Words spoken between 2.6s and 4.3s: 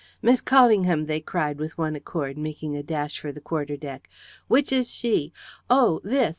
a dash for the quarter deck.